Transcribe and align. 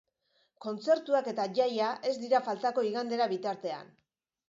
Kontzertuak 0.65 1.29
eta 1.35 1.45
jaia 1.61 1.91
ez 2.13 2.17
dira 2.25 2.43
faltako 2.51 2.89
igandera 2.91 3.33
bitartean. 3.37 3.97